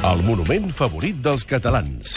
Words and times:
El 0.00 0.22
monument 0.24 0.70
favorit 0.72 1.18
dels 1.22 1.44
catalans. 1.44 2.14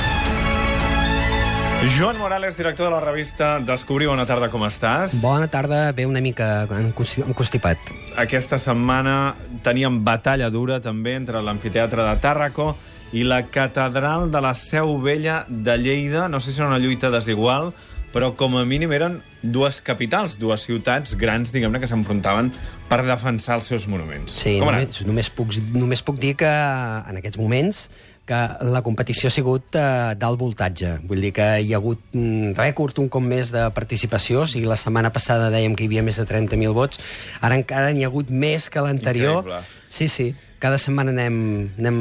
Joan 1.97 2.15
Morales, 2.17 2.55
director 2.55 2.87
de 2.87 2.91
la 2.93 3.01
revista 3.03 3.57
Descobrir, 3.59 4.07
bona 4.07 4.23
tarda, 4.25 4.47
com 4.49 4.63
estàs? 4.63 5.17
Bona 5.21 5.49
tarda, 5.51 5.91
ve 5.91 6.05
una 6.07 6.21
mica 6.23 6.63
encosti- 6.79 7.25
encostipat. 7.27 7.77
Aquesta 8.15 8.57
setmana 8.57 9.35
teníem 9.63 9.99
batalla 10.03 10.49
dura 10.49 10.79
també 10.79 11.15
entre 11.19 11.41
l'amfiteatre 11.43 12.05
de 12.07 12.15
Tàrraco 12.23 12.77
i 13.11 13.23
la 13.27 13.43
catedral 13.51 14.31
de 14.31 14.41
la 14.41 14.53
Seu 14.55 14.95
Vella 15.01 15.43
de 15.49 15.75
Lleida. 15.77 16.29
No 16.29 16.39
sé 16.39 16.53
si 16.53 16.59
era 16.61 16.69
una 16.69 16.79
lluita 16.79 17.11
desigual, 17.11 17.73
però 18.13 18.31
com 18.37 18.55
a 18.59 18.63
mínim 18.69 18.93
eren 18.95 19.19
dues 19.41 19.81
capitals, 19.83 20.37
dues 20.39 20.63
ciutats 20.67 21.17
grans, 21.19 21.51
diguem-ne, 21.51 21.81
que 21.81 21.89
s'enfrontaven 21.89 22.53
per 22.89 23.01
defensar 23.07 23.57
els 23.59 23.69
seus 23.73 23.89
monuments. 23.89 24.37
Sí, 24.45 24.59
com 24.61 24.71
només, 24.71 25.03
només, 25.09 25.33
puc, 25.33 25.57
només 25.73 26.05
puc 26.05 26.21
dir 26.21 26.35
que 26.39 26.49
en 26.49 27.19
aquests 27.19 27.41
moments 27.41 27.87
que 28.23 28.39
la 28.71 28.81
competició 28.83 29.27
ha 29.27 29.35
sigut 29.35 29.75
eh, 29.75 30.13
d'alt 30.15 30.39
voltatge. 30.39 30.93
Vull 31.09 31.23
dir 31.25 31.33
que 31.35 31.47
hi 31.59 31.73
ha 31.73 31.79
hagut 31.81 32.15
un 32.15 32.53
rècord 32.55 33.01
un 33.03 33.09
cop 33.11 33.23
més 33.25 33.51
de 33.51 33.65
participació. 33.75 34.45
O 34.45 34.47
sigui, 34.47 34.69
la 34.69 34.79
setmana 34.79 35.11
passada 35.15 35.49
dèiem 35.51 35.75
que 35.75 35.83
hi 35.83 35.89
havia 35.91 36.05
més 36.07 36.19
de 36.21 36.25
30.000 36.29 36.71
vots. 36.77 37.01
Ara 37.43 37.59
encara 37.59 37.91
n'hi 37.91 38.05
ha 38.05 38.11
hagut 38.11 38.31
més 38.31 38.69
que 38.71 38.83
l'anterior. 38.85 39.51
Sí, 39.91 40.07
sí. 40.07 40.31
Cada 40.63 40.77
setmana 40.79 41.11
anem, 41.11 41.37
anem 41.75 41.97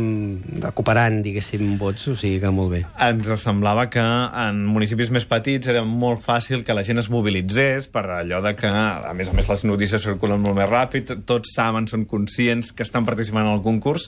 recuperant, 0.63 1.17
diguéssim, 1.25 1.65
vots, 1.81 2.05
o 2.13 2.15
sigui 2.15 2.39
que 2.39 2.51
molt 2.55 2.71
bé. 2.71 2.83
Ens 3.03 3.31
semblava 3.43 3.89
que 3.91 4.03
en 4.03 4.61
municipis 4.71 5.11
més 5.11 5.27
petits 5.27 5.67
era 5.73 5.83
molt 5.83 6.23
fàcil 6.23 6.63
que 6.63 6.77
la 6.79 6.85
gent 6.87 7.03
es 7.03 7.09
mobilitzés 7.11 7.89
per 7.91 8.05
allò 8.21 8.39
de 8.45 8.53
que, 8.55 8.71
a 8.71 9.11
més 9.19 9.33
a 9.33 9.35
més, 9.35 9.51
les 9.51 9.67
notícies 9.67 10.07
circulen 10.07 10.39
molt 10.45 10.61
més 10.61 10.71
ràpid, 10.71 11.11
tots 11.27 11.57
saben, 11.57 11.91
són 11.91 12.07
conscients 12.07 12.71
que 12.71 12.87
estan 12.87 13.09
participant 13.09 13.49
en 13.49 13.57
el 13.57 13.65
concurs, 13.67 14.07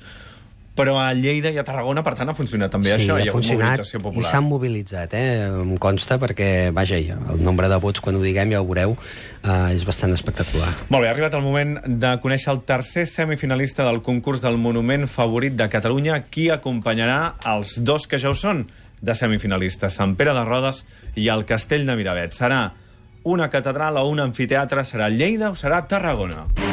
però 0.75 0.97
a 0.99 1.13
Lleida 1.15 1.53
i 1.55 1.59
a 1.59 1.65
Tarragona, 1.65 2.03
per 2.03 2.17
tant, 2.19 2.31
ha 2.31 2.35
funcionat 2.35 2.73
també 2.75 2.91
sí, 2.91 2.97
això, 2.97 3.15
ha 3.15 3.23
hi 3.23 3.29
ha 3.31 3.35
funcionat 3.35 3.79
mobilització 3.79 4.01
i 4.01 4.03
popular. 4.03 4.31
s'han 4.31 4.47
mobilitzat, 4.49 5.15
eh? 5.15 5.47
Em 5.63 5.77
consta 5.79 6.19
perquè, 6.19 6.49
vaja, 6.75 6.99
ja, 6.99 7.19
el 7.31 7.43
nombre 7.47 7.71
de 7.71 7.79
vots, 7.83 8.03
quan 8.03 8.19
ho 8.19 8.23
diguem, 8.25 8.51
ja 8.51 8.63
ho 8.63 8.67
veureu, 8.67 8.97
eh, 9.45 9.75
és 9.77 9.87
bastant 9.87 10.13
espectacular. 10.17 10.73
Molt 10.89 11.05
bé, 11.05 11.09
ha 11.09 11.15
arribat 11.15 11.35
el 11.39 11.47
moment 11.47 11.77
de 11.87 12.15
conèixer 12.23 12.51
el 12.53 12.65
tercer 12.67 13.07
semifinalista 13.07 13.87
del 13.87 14.03
concurs 14.03 14.43
del 14.43 14.59
monument 14.59 15.07
favorit 15.07 15.55
de 15.55 15.69
Catalunya, 15.71 16.25
qui 16.27 16.51
acompanyarà 16.51 17.37
els 17.55 17.79
dos 17.79 18.09
que 18.11 18.19
ja 18.19 18.35
ho 18.35 18.35
són 18.35 18.67
de 19.05 19.15
semifinalistes, 19.15 19.95
Sant 19.95 20.17
Pere 20.17 20.35
de 20.35 20.45
Rodes 20.45 20.85
i 21.15 21.29
el 21.29 21.45
Castell 21.47 21.87
de 21.87 21.95
Miravet. 21.95 22.35
Serà 22.35 22.73
una 23.25 23.49
catedral 23.49 23.97
o 24.01 24.09
un 24.09 24.21
amfiteatre, 24.21 24.83
serà 24.85 25.09
Lleida 25.13 25.53
o 25.53 25.55
serà 25.55 25.85
Tarragona? 25.89 26.64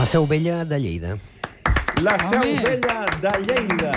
La 0.00 0.06
Seu 0.08 0.26
Vella 0.26 0.64
de 0.66 0.80
Lleida. 0.82 1.14
La 2.02 2.16
Seu 2.26 2.42
Vella 2.42 3.04
de 3.22 3.30
Lleida. 3.46 3.92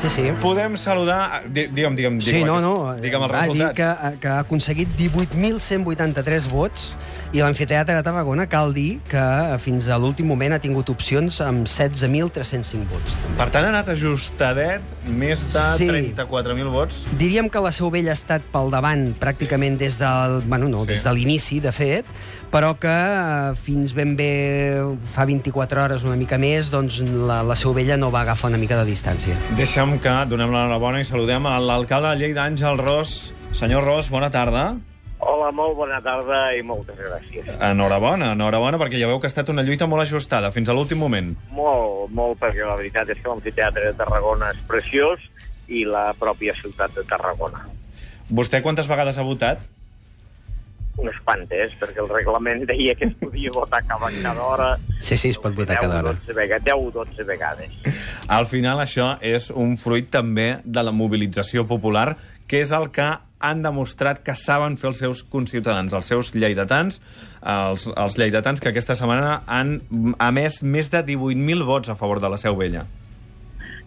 Sí, 0.00 0.08
sí. 0.12 0.24
Podem 0.40 0.76
saludar... 0.80 1.42
Di- 1.48 1.66
Digue'm, 1.72 1.94
digue'm, 1.96 2.18
Sí, 2.20 2.32
digue'm, 2.38 2.48
no, 2.48 2.60
no. 2.60 2.96
Digue'm 3.00 3.22
els 3.26 3.32
va 3.32 3.42
dir 3.44 3.48
resultats. 3.52 3.76
que, 3.76 3.88
que 4.24 4.28
ha 4.32 4.38
aconseguit 4.44 4.88
18.183 4.96 6.48
vots 6.52 6.96
i 7.36 7.42
l'Amfiteatre 7.44 7.92
de 7.98 8.02
Tarragona 8.06 8.46
cal 8.48 8.70
dir 8.72 8.98
que 9.10 9.22
fins 9.60 9.90
a 9.92 9.98
l'últim 10.00 10.24
moment 10.30 10.54
ha 10.56 10.58
tingut 10.62 10.88
opcions 10.88 11.36
amb 11.44 11.66
16.305 11.68 12.86
vots. 12.88 13.16
també. 13.20 13.36
Per 13.36 13.46
tant, 13.52 13.66
ha 13.66 13.72
anat 13.74 13.90
ajustadet 13.92 14.80
més 15.06 15.42
de 15.52 15.64
Sí. 15.76 15.88
34.000 15.90 16.70
vots. 16.72 17.02
Diríem 17.20 17.50
que 17.52 17.60
la 17.60 17.72
Seu 17.76 17.90
Vella 17.92 18.12
ha 18.14 18.18
estat 18.18 18.42
pel 18.52 18.70
davant 18.72 19.12
pràcticament 19.20 19.76
des 19.78 19.98
del, 20.00 20.40
bueno, 20.46 20.68
no, 20.68 20.80
Sí. 20.84 20.86
sí. 20.88 20.92
des 20.94 21.04
de 21.04 21.12
l'inici, 21.12 21.60
de 21.60 21.72
fet, 21.72 22.06
però 22.50 22.72
que 22.78 22.88
eh, 22.88 23.54
fins 23.60 23.92
ben 23.92 24.16
bé 24.16 24.80
fa 25.12 25.24
24 25.26 25.82
hores, 25.84 26.04
una 26.04 26.16
mica 26.16 26.38
més, 26.38 26.70
doncs 26.70 27.00
la, 27.00 27.42
la 27.42 27.56
Seu 27.56 27.74
Vella 27.74 27.96
no 27.98 28.10
va 28.10 28.22
agafar 28.22 28.48
una 28.48 28.58
mica 28.58 28.76
de 28.82 28.88
distància. 28.90 29.36
Deixa'm 29.56 29.98
que 30.00 30.16
donem 30.30 30.50
l'enhorabona 30.50 31.00
i 31.00 31.04
saludem 31.04 31.44
a 31.46 31.58
l'alcalde 31.60 32.14
de 32.14 32.16
Lleida, 32.24 32.44
Àngel 32.48 32.78
Ros. 32.78 33.34
Senyor 33.52 33.84
Ros, 33.84 34.08
bona 34.10 34.30
tarda. 34.30 34.76
Hola, 35.18 35.48
molt 35.54 35.76
bona 35.78 36.00
tarda 36.04 36.40
i 36.52 36.62
moltes 36.66 36.98
gràcies. 37.00 37.48
Enhorabona, 37.64 38.32
enhorabona, 38.36 38.78
perquè 38.80 39.00
ja 39.00 39.08
veu 39.08 39.20
que 39.20 39.28
ha 39.28 39.32
estat 39.32 39.48
una 39.52 39.64
lluita 39.64 39.88
molt 39.88 40.04
ajustada, 40.04 40.50
fins 40.52 40.68
a 40.68 40.76
l'últim 40.76 41.00
moment. 41.00 41.32
Molt, 41.56 42.12
molt, 42.12 42.36
perquè 42.42 42.66
la 42.66 42.76
veritat 42.76 43.08
és 43.14 43.22
que 43.22 43.32
l'amfiteatre 43.32 43.88
de 43.88 43.96
Tarragona 43.96 44.52
és 44.52 44.60
preciós 44.68 45.24
i 45.72 45.86
la 45.88 46.10
pròpia 46.20 46.54
ciutat 46.60 46.92
de 46.98 47.06
Tarragona. 47.08 47.64
Vostè 48.28 48.60
quantes 48.62 48.88
vegades 48.90 49.16
ha 49.16 49.24
votat? 49.24 49.64
Unes 50.96 51.16
quantes, 51.24 51.74
perquè 51.76 52.00
el 52.00 52.08
reglament 52.08 52.64
deia 52.68 52.94
que 52.96 53.10
es 53.10 53.14
podia 53.20 53.50
votar 53.52 53.82
cada, 53.84 54.08
cada 54.22 54.42
hora. 54.42 54.68
Sí, 55.02 55.16
sí, 55.16 55.34
es 55.34 55.38
pot 55.38 55.54
votar 55.54 55.76
cada 55.80 56.00
hora. 56.00 56.14
10 56.24 56.36
vegades, 56.36 56.64
10 56.64 56.88
o 56.88 56.90
12 56.94 57.28
vegades. 57.28 57.76
Al 58.32 58.48
final, 58.48 58.80
això 58.80 59.14
és 59.20 59.50
un 59.52 59.76
fruit 59.76 60.08
també 60.10 60.62
de 60.64 60.86
la 60.86 60.94
mobilització 60.96 61.66
popular, 61.68 62.14
que 62.48 62.62
és 62.64 62.72
el 62.72 62.88
que 62.94 63.10
han 63.38 63.62
demostrat 63.62 64.22
que 64.24 64.34
saben 64.38 64.76
fer 64.80 64.90
els 64.90 65.00
seus 65.02 65.22
conciutadans, 65.22 65.92
els 65.92 66.08
seus 66.08 66.32
lleidatans, 66.34 67.00
els, 67.42 67.88
els 67.92 68.16
lleidatans 68.18 68.62
que 68.62 68.70
aquesta 68.72 68.96
setmana 68.96 69.42
han 69.46 69.76
emès 70.16 70.62
més 70.64 70.88
de 70.92 71.02
18.000 71.04 71.66
vots 71.68 71.92
a 71.92 71.98
favor 71.98 72.22
de 72.24 72.32
la 72.32 72.40
Seu 72.40 72.56
Vella. 72.56 72.86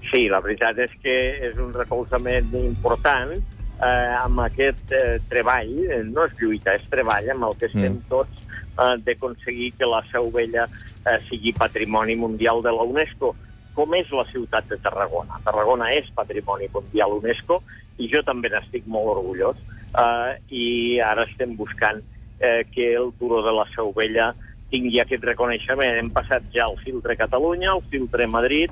Sí, 0.10 0.28
la 0.30 0.40
veritat 0.42 0.78
és 0.82 0.94
que 1.04 1.16
és 1.50 1.58
un 1.62 1.74
recolzament 1.74 2.54
important 2.62 3.36
eh, 3.82 4.16
amb 4.20 4.40
aquest 4.46 4.92
eh, 4.92 5.18
treball, 5.30 5.72
eh, 5.88 6.04
no 6.04 6.26
és 6.28 6.40
lluita, 6.42 6.76
és 6.76 6.88
treball 6.92 7.30
amb 7.32 7.50
el 7.50 7.58
que 7.60 7.70
estem 7.72 7.94
Mm. 7.94 8.08
tots 8.10 8.46
eh, 8.80 8.96
d'aconseguir 9.06 9.74
que 9.78 9.86
la 9.86 10.04
Seu 10.12 10.30
Vella 10.32 10.68
eh, 11.06 11.20
sigui 11.30 11.54
patrimoni 11.54 12.16
mundial 12.16 12.62
de 12.62 12.72
la 12.72 12.84
UNESCO, 12.84 13.36
com 13.74 13.94
és 13.96 14.10
la 14.12 14.26
ciutat 14.32 14.68
de 14.68 14.78
Tarragona. 14.78 15.40
Tarragona 15.46 15.94
és 15.94 16.10
patrimoni 16.16 16.68
mundial 16.74 17.14
UNESCO 17.16 17.62
i 17.98 18.10
jo 18.12 18.22
també 18.24 18.50
n'estic 18.50 18.88
molt 18.88 19.18
orgullós 19.18 19.58
eh, 19.96 20.38
i 20.50 21.00
ara 21.00 21.24
estem 21.24 21.56
buscant 21.56 22.02
eh, 22.40 22.66
que 22.72 22.94
el 22.96 23.14
Turó 23.20 23.42
de 23.44 23.54
la 23.56 23.66
Seu 23.76 23.94
Vella 23.96 24.34
tingui 24.70 25.00
aquest 25.00 25.24
reconeixement. 25.24 25.98
Hem 25.98 26.12
passat 26.12 26.44
ja 26.54 26.68
el 26.68 26.78
filtre 26.84 27.16
Catalunya, 27.18 27.72
el 27.74 27.82
filtre 27.90 28.28
Madrid, 28.28 28.72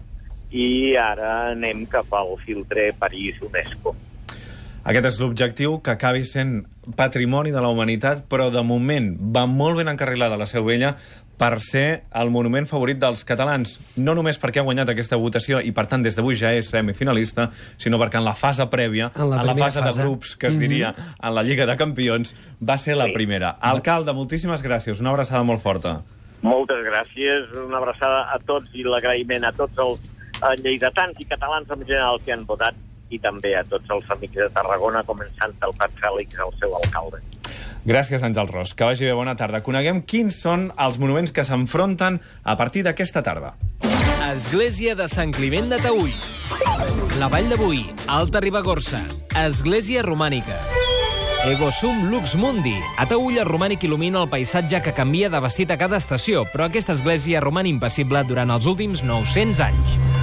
i 0.51 0.96
ara 0.96 1.51
anem 1.51 1.85
cap 1.91 2.12
al 2.13 2.35
filtre 2.46 2.94
París-UNESCO. 3.00 3.96
Aquest 4.87 5.05
és 5.09 5.17
l'objectiu, 5.19 5.81
que 5.83 5.91
acabi 5.91 6.23
sent 6.23 6.61
patrimoni 6.95 7.51
de 7.51 7.59
la 7.59 7.67
humanitat, 7.73 8.21
però 8.31 8.47
de 8.53 8.61
moment 8.63 9.09
va 9.35 9.45
molt 9.45 9.75
ben 9.81 9.89
encarrilada 9.91 10.37
la 10.39 10.45
Seu 10.47 10.63
Vella 10.63 10.93
per 11.37 11.59
ser 11.61 12.03
el 12.17 12.31
monument 12.33 12.65
favorit 12.65 12.97
dels 12.97 13.25
catalans. 13.27 13.75
No 13.99 14.15
només 14.17 14.39
perquè 14.41 14.61
ha 14.61 14.65
guanyat 14.65 14.89
aquesta 14.89 15.19
votació 15.21 15.59
i, 15.61 15.73
per 15.75 15.85
tant, 15.91 16.01
des 16.01 16.15
d'avui 16.17 16.33
ja 16.39 16.53
és 16.55 16.71
semifinalista, 16.71 17.49
sinó 17.77 17.99
perquè 18.01 18.17
en 18.17 18.25
la 18.25 18.33
fase 18.33 18.65
prèvia, 18.71 19.11
En 19.13 19.29
la 19.29 19.41
en 19.41 19.45
la 19.51 19.55
fase, 19.55 19.79
fase. 19.81 19.99
de 19.99 20.03
grups, 20.07 20.35
que 20.37 20.47
es 20.47 20.55
Mhm. 20.55 20.59
diria 20.61 20.95
en 21.22 21.35
la 21.35 21.43
Lliga 21.43 21.66
de 21.67 21.75
Campions, 21.78 22.33
va 22.63 22.78
ser 22.78 22.95
la 22.95 23.05
Sí. 23.05 23.11
primera. 23.13 23.57
Alcalde, 23.59 24.13
moltíssimes 24.13 24.63
gràcies. 24.63 24.99
Una 25.01 25.09
abraçada 25.11 25.43
molt 25.43 25.61
forta. 25.61 26.01
Moltes 26.41 26.78
gràcies, 26.85 27.51
una 27.67 27.78
abraçada 27.78 28.31
a 28.33 28.40
tots 28.40 28.69
i 28.73 28.83
l'agraïment 28.83 29.43
a 29.45 29.51
tots 29.51 29.78
els 29.78 29.99
eh, 30.37 30.55
lleidatans 30.63 31.19
i 31.19 31.25
catalans 31.25 31.69
en 31.69 31.79
general 31.85 32.19
que 32.23 32.31
han 32.31 32.45
votat 32.45 32.73
i 33.09 33.19
també 33.23 33.53
a 33.55 33.63
tots 33.67 33.89
els 33.93 34.11
amics 34.17 34.35
de 34.35 34.49
Tarragona, 34.55 35.03
començant 35.07 35.53
pel 35.61 35.75
Pat 35.79 35.93
Fèlix, 36.01 36.37
el 36.43 36.53
seu 36.59 36.75
alcalde. 36.79 37.23
Gràcies, 37.87 38.23
Àngel 38.23 38.49
Ros. 38.51 38.73
Que 38.75 38.83
vagi 38.83 39.07
bé, 39.07 39.13
bona 39.15 39.37
tarda. 39.39 39.61
Coneguem 39.63 40.01
quins 40.03 40.41
són 40.43 40.71
els 40.75 40.97
monuments 40.99 41.31
que 41.31 41.45
s'enfronten 41.47 42.19
a 42.43 42.57
partir 42.59 42.83
d'aquesta 42.83 43.23
tarda. 43.23 43.53
Església 44.27 44.95
de 44.99 45.07
Sant 45.07 45.31
Climent 45.31 45.69
de 45.71 45.79
Taüll. 45.79 46.11
La 47.21 47.29
Vall 47.31 47.47
de 47.47 47.55
Boí, 47.55 47.85
Alta 48.11 48.41
Ribagorça. 48.43 49.05
Església 49.39 50.03
romànica. 50.03 50.59
Ego 51.47 51.71
Sum 51.71 52.09
Lux 52.11 52.35
Mundi. 52.35 52.75
A 52.99 53.07
Taüll 53.07 53.39
el 53.39 53.47
romànic 53.47 53.87
il·lumina 53.87 54.25
el 54.25 54.27
paisatge 54.27 54.81
que 54.83 54.91
canvia 54.97 55.31
de 55.31 55.39
vestit 55.39 55.71
a 55.71 55.79
cada 55.79 56.01
estació, 56.01 56.43
però 56.51 56.67
aquesta 56.67 56.91
església 56.97 57.39
roman 57.39 57.71
impassible 57.71 58.25
durant 58.27 58.51
els 58.51 58.67
últims 58.67 59.05
900 59.07 59.63
anys. 59.69 60.16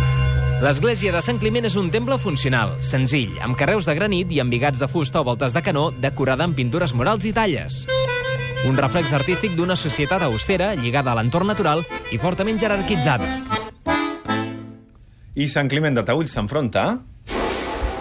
L'església 0.64 1.10
de 1.12 1.20
Sant 1.20 1.36
Climent 1.36 1.66
és 1.68 1.74
un 1.76 1.90
temple 1.92 2.16
funcional, 2.16 2.70
senzill, 2.80 3.34
amb 3.44 3.52
carreus 3.60 3.84
de 3.84 3.92
granit 3.98 4.30
i 4.32 4.38
embigats 4.40 4.80
de 4.80 4.86
fusta 4.88 5.20
o 5.20 5.26
voltes 5.26 5.52
de 5.52 5.60
canó 5.60 5.90
decorada 6.00 6.46
amb 6.48 6.56
pintures 6.56 6.94
murals 6.96 7.26
i 7.28 7.34
talles. 7.36 7.82
Un 8.64 8.78
reflex 8.80 9.12
artístic 9.12 9.52
d'una 9.58 9.76
societat 9.76 10.24
austera, 10.24 10.70
lligada 10.78 11.12
a 11.12 11.18
l'entorn 11.18 11.52
natural 11.52 11.84
i 12.16 12.20
fortament 12.22 12.56
jerarquitzada. 12.56 13.28
I 15.36 15.50
Sant 15.52 15.68
Climent 15.68 16.00
de 16.00 16.06
Taüll 16.08 16.32
s'enfronta... 16.32 16.86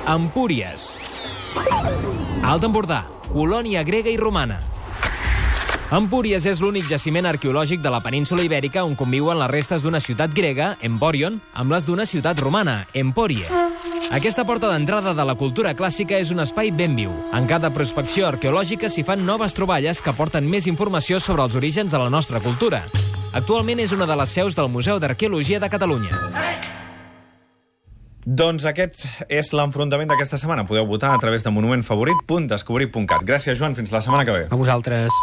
Empúries. 0.08 0.88
Alt 2.48 2.64
Empordà, 2.64 3.04
colònia 3.34 3.84
grega 3.84 4.08
i 4.08 4.16
romana. 4.16 4.62
Empúries 5.92 6.46
és 6.50 6.62
l'únic 6.64 6.88
jaciment 6.90 7.28
arqueològic 7.30 7.82
de 7.84 7.92
la 7.92 8.00
península 8.02 8.42
ibèrica 8.46 8.86
on 8.88 8.96
conviuen 8.96 9.38
les 9.38 9.52
restes 9.52 9.84
d'una 9.84 10.00
ciutat 10.02 10.34
grega, 10.34 10.76
Emporion, 10.82 11.40
amb 11.54 11.76
les 11.76 11.86
d'una 11.86 12.06
ciutat 12.10 12.40
romana, 12.40 12.86
Emporie. 12.94 13.46
Aquesta 14.14 14.46
porta 14.46 14.70
d'entrada 14.72 15.14
de 15.14 15.26
la 15.26 15.36
cultura 15.36 15.76
clàssica 15.76 16.18
és 16.18 16.32
un 16.34 16.42
espai 16.44 16.72
ben 16.72 16.96
viu. 16.98 17.14
En 17.34 17.46
cada 17.50 17.70
prospecció 17.74 18.28
arqueològica 18.28 18.90
s'hi 18.90 19.06
fan 19.06 19.26
noves 19.26 19.54
troballes 19.54 20.02
que 20.02 20.14
porten 20.18 20.50
més 20.50 20.68
informació 20.68 21.20
sobre 21.20 21.46
els 21.46 21.56
orígens 21.56 21.92
de 21.92 22.02
la 22.02 22.10
nostra 22.10 22.42
cultura. 22.42 22.84
Actualment 23.34 23.82
és 23.82 23.94
una 23.94 24.06
de 24.10 24.18
les 24.18 24.30
seus 24.30 24.56
del 24.58 24.70
Museu 24.70 25.00
d'Arqueologia 25.02 25.60
de 25.60 25.70
Catalunya. 25.70 26.20
Doncs 28.24 28.66
aquest 28.66 29.04
és 29.28 29.52
l'enfrontament 29.52 30.10
d'aquesta 30.10 30.40
setmana. 30.40 30.64
Podeu 30.66 30.88
votar 30.88 31.12
a 31.14 31.20
través 31.20 31.44
de 31.44 31.52
monumentfavorit.descobrir.cat. 31.52 33.26
Gràcies, 33.28 33.60
Joan. 33.60 33.76
Fins 33.76 33.92
la 33.92 34.02
setmana 34.02 34.26
que 34.26 34.32
ve. 34.32 34.46
A 34.50 34.56
vosaltres. 34.56 35.14